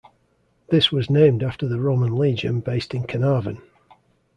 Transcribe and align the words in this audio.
This 0.69 0.91
was 0.91 1.11
named 1.11 1.43
after 1.43 1.67
the 1.67 1.79
Roman 1.79 2.15
legion 2.15 2.59
based 2.59 2.95
in 2.95 3.03
Caernarfon. 3.05 3.61